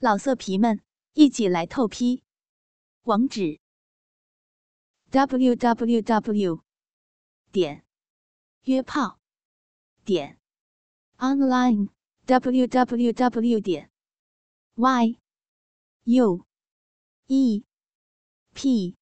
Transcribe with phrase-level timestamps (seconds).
[0.00, 0.80] 老色皮们，
[1.14, 2.22] 一起来透批！
[3.02, 3.58] 网址
[5.10, 6.62] ：w w w
[7.50, 7.84] 点
[8.62, 9.18] 约炮
[10.04, 10.38] 点
[11.16, 11.88] online
[12.26, 13.90] w w w 点
[14.76, 15.18] y
[16.04, 16.46] u
[17.26, 17.64] e
[18.54, 18.96] p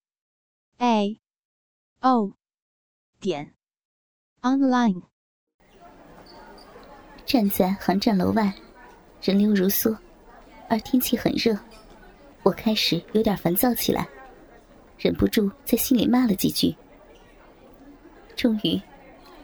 [0.78, 1.20] a
[2.00, 2.32] o
[3.20, 3.54] 点
[4.40, 5.02] online。
[7.26, 8.54] 站在航站楼外，
[9.20, 10.05] 人流如梭。
[10.68, 11.56] 而天气很热，
[12.42, 14.08] 我开始有点烦躁起来，
[14.98, 16.74] 忍不住在心里骂了几句。
[18.34, 18.80] 终于，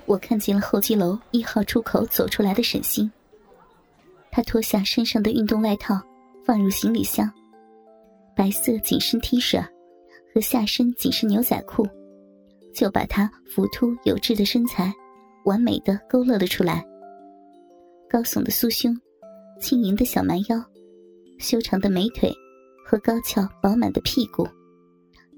[0.05, 3.10] 我看见了候机楼一号出口走出来的沈星。
[4.30, 6.01] 他脱下身上的运动外套，
[6.45, 7.30] 放入行李箱，
[8.34, 9.62] 白色紧身 T 恤
[10.34, 11.87] 和下身紧身牛仔裤，
[12.74, 14.93] 就把他浮凸有致的身材
[15.45, 16.84] 完美的勾勒了出来。
[18.09, 18.98] 高耸的酥胸，
[19.60, 20.71] 轻盈的小蛮腰。
[21.42, 22.32] 修长的美腿
[22.87, 24.48] 和高翘饱满的屁股，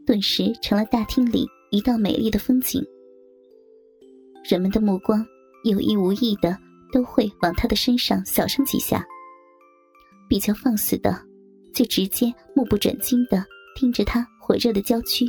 [0.06, 2.84] 顿时成了大厅里一道美丽的风景。
[4.48, 5.26] 人们的目光
[5.64, 6.56] 有意无意的
[6.92, 9.02] 都会往他的身上扫上几下，
[10.28, 11.18] 比较放肆的
[11.72, 13.42] 就直接目不转睛的
[13.74, 15.24] 盯着他火热的娇躯。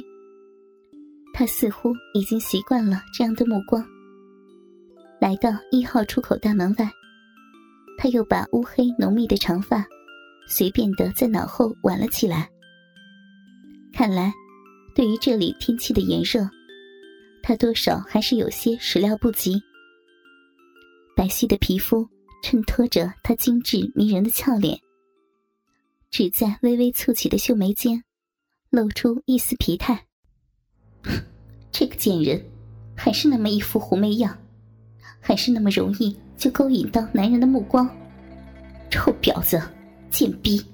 [1.34, 3.84] 他似乎已经习惯了这样的目光。
[5.22, 6.90] 来到一号出口大门外，
[7.98, 9.86] 他又把乌黑浓密的长发。
[10.48, 12.50] 随便的在脑后挽了起来。
[13.92, 14.34] 看来，
[14.94, 16.50] 对于这里天气的炎热，
[17.42, 19.62] 他多少还是有些始料不及。
[21.16, 22.08] 白皙的皮肤
[22.44, 24.78] 衬托着他精致迷人的俏脸，
[26.12, 28.04] 只在微微蹙起的秀眉间，
[28.70, 30.06] 露出一丝疲态。
[31.72, 32.46] 这个贱人，
[32.96, 34.38] 还是那么一副狐媚样，
[35.22, 37.90] 还是那么容易就勾引到男人的目光。
[38.90, 39.62] 臭婊子！
[40.16, 40.66] 贱逼，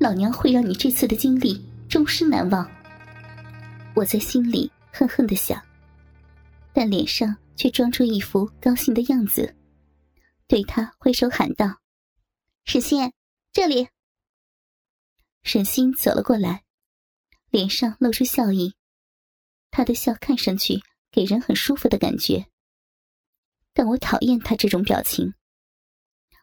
[0.00, 2.68] 老娘会让你这次的经历终身难忘。
[3.94, 5.62] 我在心里恨恨的想，
[6.72, 9.54] 但脸上却装出一副高兴的样子，
[10.48, 11.78] 对他挥手喊道
[12.66, 13.12] ：“沈星，
[13.52, 13.86] 这里。”
[15.44, 16.64] 沈星走了过来，
[17.50, 18.74] 脸上露出笑意，
[19.70, 20.82] 他的笑看上去
[21.12, 22.46] 给人很舒服的感觉，
[23.72, 25.34] 但我讨厌他这种表情。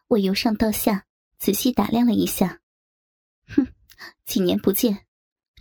[0.08, 1.04] 我由上到下。
[1.40, 2.60] 仔细打量了一下，
[3.48, 3.66] 哼，
[4.26, 5.06] 几年不见，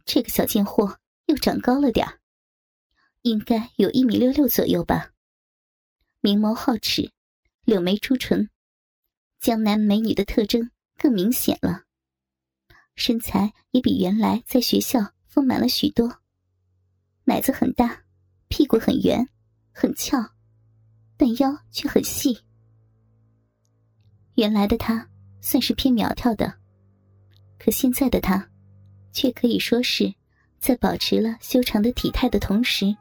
[0.03, 2.19] 这个小贱货又长高了点
[3.21, 5.13] 应该有一米六六左右吧。
[6.19, 7.13] 明眸皓齿，
[7.63, 8.49] 柳眉朱唇，
[9.39, 11.85] 江南美女的特征更明显了。
[12.95, 16.19] 身材也比原来在学校丰满了许多，
[17.23, 18.03] 奶子很大，
[18.49, 19.29] 屁股很圆，
[19.71, 20.17] 很翘，
[21.15, 22.37] 但腰却很细。
[24.35, 25.09] 原来的她。
[25.41, 26.53] 算是偏苗条的，
[27.57, 28.47] 可现在的她，
[29.11, 30.13] 却可以说是
[30.59, 32.95] 在保持了修长的体态的同时，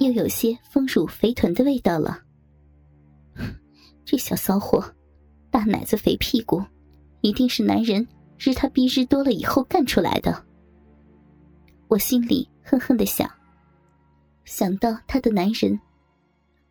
[0.00, 2.22] 又有些丰乳肥臀的味道了。
[4.04, 4.84] 这小骚货，
[5.50, 6.62] 大奶子肥屁股，
[7.22, 8.06] 一定是男人
[8.38, 10.44] 日他逼日多了以后干出来的。
[11.88, 13.30] 我心里恨恨的想，
[14.44, 15.80] 想到他的男人，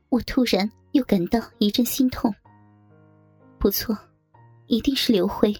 [0.10, 2.34] 我突然又感到一阵心痛。
[3.58, 3.98] 不错。
[4.68, 5.56] 一定是刘辉，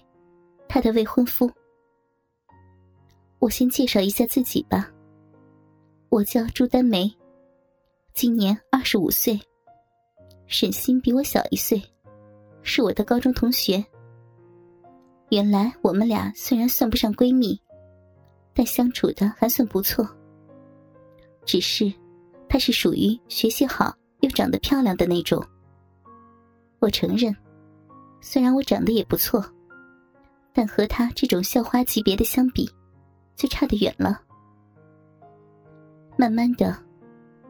[0.68, 1.50] 他的未婚夫。
[3.38, 4.90] 我先介绍一下自己吧。
[6.08, 7.12] 我叫朱丹梅，
[8.14, 9.38] 今年二十五岁。
[10.46, 11.82] 沈星比我小一岁，
[12.62, 13.84] 是我的高中同学。
[15.30, 17.60] 原来我们俩虽然算不上闺蜜，
[18.54, 20.08] 但相处的还算不错。
[21.44, 21.92] 只是，
[22.48, 25.44] 她是属于学习好又长得漂亮的那种。
[26.78, 27.36] 我承认。
[28.28, 29.40] 虽然我长得也不错，
[30.52, 32.68] 但和她这种校花级别的相比，
[33.36, 34.20] 就差得远了。
[36.16, 36.76] 慢慢的，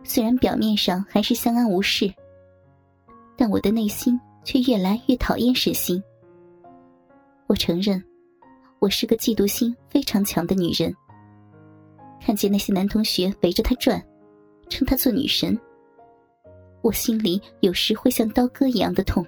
[0.05, 2.13] 虽然表面上还是相安无事，
[3.39, 6.01] 但我的内心却越来越讨厌沈星。
[7.47, 8.05] 我承认，
[8.79, 10.95] 我是个嫉妒心非常强的女人。
[12.21, 13.99] 看见那些男同学围着她转，
[14.69, 15.59] 称她做女神，
[16.83, 19.27] 我心里有时会像刀割一样的痛。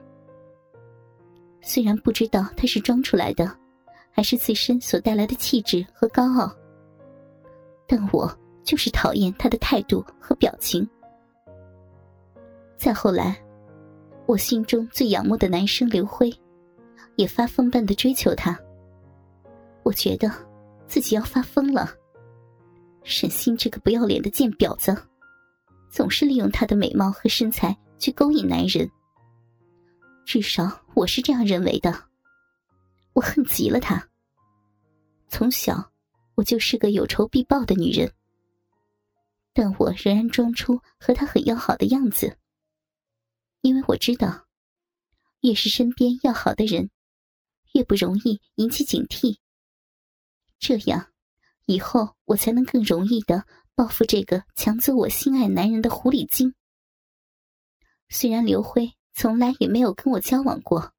[1.61, 3.51] 虽然不知道他是装出来的，
[4.11, 6.51] 还是自身所带来的气质和高傲，
[7.87, 8.31] 但我
[8.65, 10.89] 就是讨厌他的态度和表情。
[12.77, 13.37] 再后来，
[14.27, 16.33] 我心中最仰慕的男生刘辉，
[17.17, 18.59] 也发疯般的追求他。
[19.83, 20.31] 我觉得
[20.87, 21.91] 自己要发疯了。
[23.03, 24.97] 沈星这个不要脸的贱婊子，
[25.91, 28.89] 总是利用她的美貌和身材去勾引男人。
[30.29, 32.11] 至少我是这样认为的。
[33.15, 34.11] 我恨极了他，
[35.31, 35.91] 从小
[36.35, 38.13] 我就是个有仇必报的女人，
[39.55, 42.37] 但我仍然装出和他很要好的样子，
[43.63, 44.45] 因为我知道，
[45.41, 46.91] 越是身边要好的人，
[47.73, 49.39] 越不容易引起警惕。
[50.59, 51.11] 这样，
[51.65, 56.55] 以后我才能更容易的报复这个抢走我心爱男人的狐狸精。
[58.11, 60.95] 虽然刘辉从来也没有跟我交往过，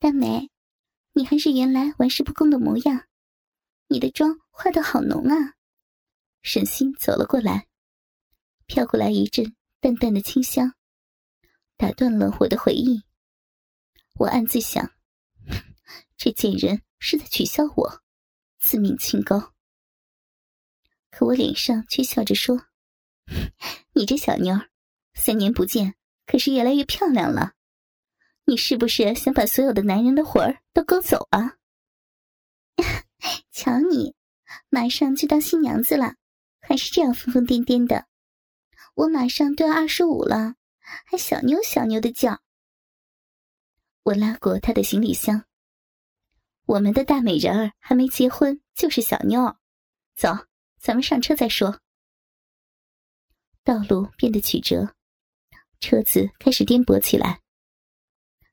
[0.00, 0.50] 大美，
[1.12, 3.06] 你还是原来玩世不恭的模样。
[3.86, 5.54] 你的妆化的好浓啊！
[6.42, 7.68] 沈星走了过来，
[8.66, 10.74] 飘过来一阵淡淡的清香，
[11.76, 13.04] 打断了我的回忆。
[14.14, 14.90] 我暗自想，
[16.16, 18.02] 这贱人是在取笑我，
[18.58, 19.52] 自命清高。
[21.12, 22.66] 可我脸上却笑着说
[23.94, 24.68] ：“你这小妞儿，
[25.14, 25.94] 三年不见。”
[26.26, 27.52] 可是越来越漂亮了，
[28.44, 31.56] 你是不是想把所有的男人的魂儿都勾走啊？
[33.52, 34.14] 瞧你，
[34.68, 36.14] 马上就当新娘子了，
[36.60, 38.06] 还是这样疯疯癫癫的。
[38.94, 40.54] 我马上都要二十五了，
[41.06, 42.40] 还小妞小妞的叫。
[44.04, 45.44] 我拉过他的行李箱，
[46.66, 49.56] 我们的大美人儿还没结婚就是小妞，
[50.16, 50.46] 走，
[50.80, 51.80] 咱们上车再说。
[53.62, 54.94] 道路变得曲折。
[55.82, 57.42] 车子开始颠簸起来，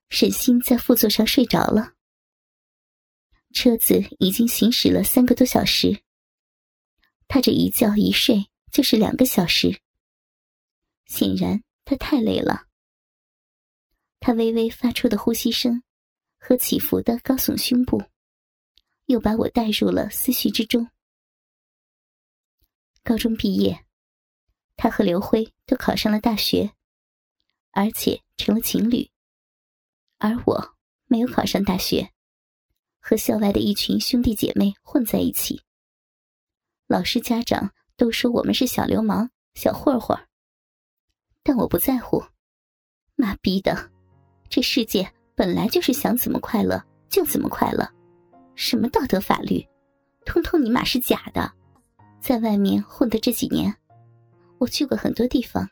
[0.10, 1.94] 沈星在副座上睡着了。
[3.54, 6.02] 车子已经行驶了三个多小时，
[7.28, 9.80] 他这一觉一睡就是两个小时。
[11.06, 12.66] 显然他太累了。
[14.20, 15.84] 他微微发出的呼吸声
[16.40, 18.04] 和起伏的高耸胸部，
[19.06, 20.90] 又把我带入了思绪之中。
[23.04, 23.86] 高中毕业，
[24.76, 26.74] 他和刘辉都考上了大学。
[27.72, 29.10] 而且成了情侣，
[30.18, 30.76] 而我
[31.08, 32.12] 没有考上大学，
[33.00, 35.62] 和校外的一群兄弟姐妹混在一起。
[36.88, 40.18] 老师、家长都说我们是小流氓、小混混，
[41.44, 42.24] 但我不在乎。
[43.16, 43.92] 妈逼的，
[44.50, 47.88] 这世界本来就是想怎么快乐就怎么快乐，
[48.56, 49.64] 什么道德法律，
[50.26, 51.54] 通通尼玛是假的。
[52.20, 53.74] 在外面混的这几年，
[54.58, 55.70] 我去过很多地方，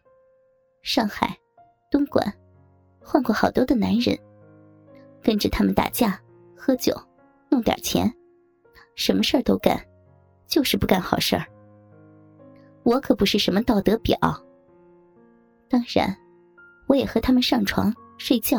[0.84, 1.38] 上海。
[2.07, 2.33] 东莞，
[3.00, 4.18] 换过好多的男人，
[5.21, 6.19] 跟着他们打架、
[6.56, 6.95] 喝酒，
[7.50, 8.12] 弄点钱，
[8.95, 9.77] 什么事儿都干，
[10.48, 11.45] 就是不干好事儿。
[12.83, 14.18] 我可不是什么道德婊。
[15.69, 16.15] 当然，
[16.88, 18.57] 我也和他们上床睡觉，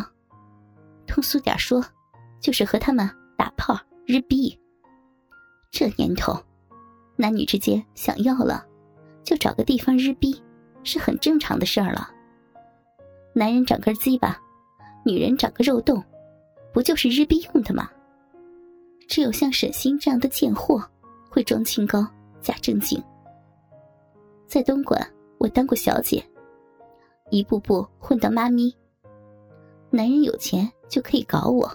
[1.07, 1.83] 通俗点说，
[2.39, 4.59] 就是和他们打炮、日逼。
[5.71, 6.39] 这年头，
[7.17, 8.67] 男女之间想要了，
[9.25, 10.43] 就找个地方日逼，
[10.85, 12.11] 是很正常的事儿了。
[13.33, 14.37] 男人长根鸡巴，
[15.05, 16.03] 女人长个肉洞，
[16.73, 17.91] 不就是日逼用的吗？
[19.07, 20.83] 只有像沈星这样的贱货，
[21.31, 22.07] 会装清高
[22.41, 23.03] 假正经。
[24.47, 25.01] 在东莞，
[25.39, 26.23] 我当过小姐，
[27.31, 28.75] 一步步混到妈咪。
[29.91, 31.71] 男人有钱就可以搞我，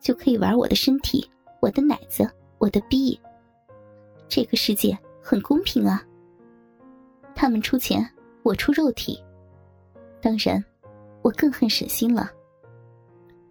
[0.00, 1.28] 就可以玩我的身体、
[1.60, 2.28] 我的奶子、
[2.58, 3.20] 我的逼。
[4.28, 6.04] 这个世界很公平啊！
[7.34, 8.08] 他们出钱，
[8.42, 9.22] 我出肉体，
[10.20, 10.64] 当然。
[11.20, 12.30] 我更恨沈星了。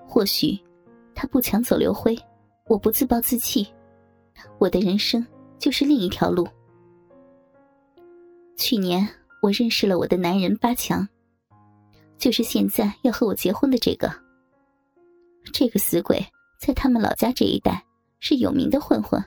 [0.07, 0.57] 或许
[1.13, 2.17] 他不抢走刘辉，
[2.67, 3.67] 我不自暴自弃，
[4.57, 5.23] 我的人生
[5.59, 6.47] 就是另一条路。
[8.55, 9.07] 去年
[9.41, 11.07] 我认识了我的男人八强，
[12.17, 14.09] 就是现在要和我结婚的这个。
[15.53, 16.25] 这个死鬼
[16.59, 17.85] 在他们老家这一带
[18.19, 19.23] 是有名的混混，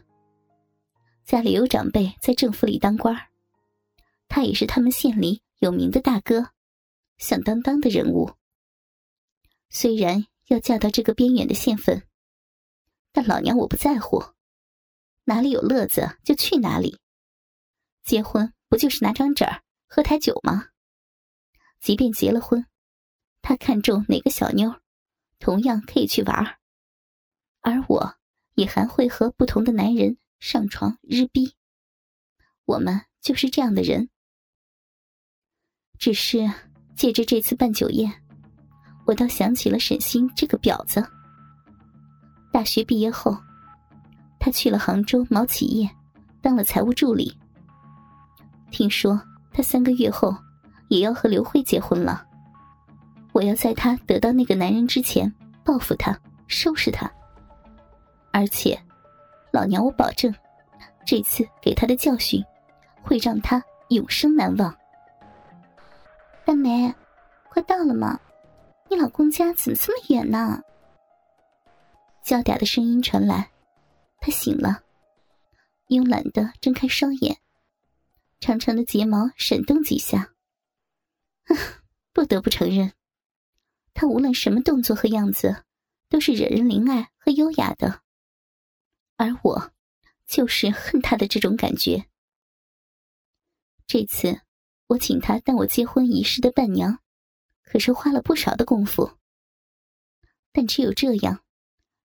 [1.24, 3.16] 家里有长辈在政府里当官
[4.28, 6.48] 他也是他们县里有名的大哥，
[7.20, 8.32] 响当当的人物。
[9.68, 12.04] 虽然要嫁到这个边远的县份，
[13.12, 14.24] 但老娘我不在乎，
[15.24, 16.98] 哪里有乐子就去哪里。
[18.02, 20.70] 结婚不就是拿张纸儿、喝台酒吗？
[21.78, 22.66] 即便结了婚，
[23.42, 24.80] 他看中哪个小妞，
[25.38, 26.58] 同样可以去玩儿，
[27.60, 28.18] 而我
[28.54, 31.54] 也还会和不同的男人上床日逼。
[32.64, 34.10] 我们就是这样的人，
[35.98, 36.50] 只是
[36.94, 38.12] 借着这次办酒宴。
[39.06, 41.04] 我倒想起了沈星这个婊子。
[42.52, 43.36] 大学毕业后，
[44.38, 45.90] 他去了杭州某企业，
[46.40, 47.36] 当了财务助理。
[48.70, 49.20] 听说
[49.52, 50.36] 他三个月后
[50.88, 52.24] 也要和刘慧结婚了。
[53.32, 55.32] 我要在他得到那个男人之前
[55.64, 56.16] 报复他，
[56.46, 57.10] 收拾他。
[58.32, 58.80] 而且，
[59.52, 60.32] 老娘我保证，
[61.04, 62.40] 这次给他的教训
[63.02, 64.72] 会让他永生难忘。
[66.44, 66.92] 大梅，
[67.48, 68.18] 快到了吗？
[68.88, 70.60] 你老公家怎么这么远呢？
[72.24, 73.50] 娇嗲的声音传来，
[74.20, 74.82] 他醒了。
[75.88, 77.38] 慵懒的睁开双眼，
[78.40, 80.32] 长长的睫毛闪动几下。
[82.12, 82.92] 不得不承认，
[83.94, 85.64] 他无论什么动作和样子，
[86.08, 88.02] 都是惹人怜爱和优雅的。
[89.16, 89.72] 而我，
[90.26, 92.06] 就是恨他的这种感觉。
[93.86, 94.40] 这次，
[94.90, 96.98] 我请他当我结婚仪式的伴娘，
[97.62, 99.12] 可是花了不少的功夫。
[100.50, 101.44] 但只有这样，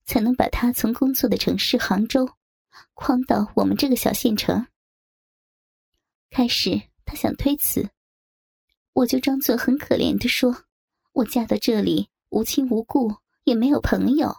[0.03, 2.29] 才能把他从工作的城市杭州，
[2.93, 4.67] 诓到我们这个小县城。
[6.29, 7.89] 开始，他想推辞。
[8.91, 10.65] 我就装作很可怜的说
[11.13, 14.35] ：“我嫁到这里无亲无故，也没有朋友。”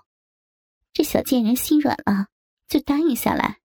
[0.93, 2.29] 这小贱人心软了，
[2.69, 3.61] 就答应下来。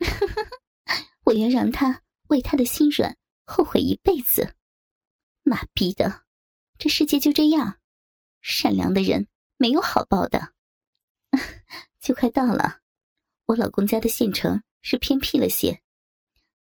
[1.26, 3.16] 我要让他为他的心软
[3.50, 4.54] 后悔一辈子。
[5.42, 6.24] 妈逼的，
[6.78, 7.80] 这世界就这样，
[8.40, 9.26] 善良的人
[9.56, 10.54] 没有好报的。
[11.98, 12.80] 就快到了，
[13.46, 15.82] 我老公家的县城是偏僻了些。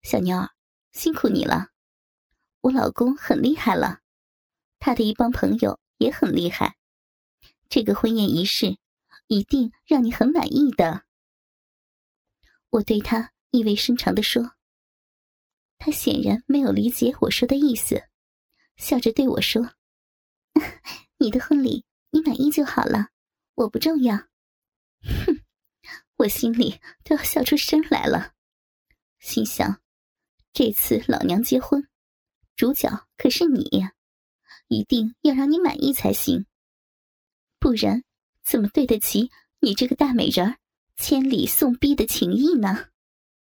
[0.02, 0.48] 小妞儿，
[0.92, 1.68] 辛苦你了。
[2.62, 4.00] 我老公很厉害了，
[4.78, 6.78] 他的一帮朋友也很厉害。
[7.68, 8.78] 这个婚宴仪式
[9.26, 11.04] 一定让你很满意的。
[12.70, 14.54] 我对他意味深长的说。
[15.78, 18.02] 他显然没有理解我说的意思，
[18.76, 19.74] 笑着对我说
[21.18, 23.08] ：“你的婚礼你满意就好了，
[23.54, 24.16] 我不重要。”
[25.02, 25.40] 哼，
[26.16, 28.34] 我心里都要笑出声来了，
[29.20, 29.80] 心想：
[30.52, 31.88] 这次老娘结婚。
[32.56, 33.86] 主角可是你，
[34.66, 36.46] 一定要让你满意才行，
[37.60, 38.02] 不然
[38.44, 39.30] 怎么对得起
[39.60, 40.58] 你这个大美人
[40.96, 42.88] 千里送逼的情谊呢？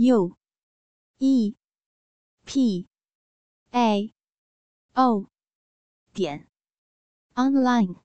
[0.00, 0.36] u
[1.18, 1.56] e.
[2.44, 2.86] P.
[3.72, 4.14] A.
[4.94, 5.26] O.
[6.14, 6.46] 点。
[7.34, 7.96] Online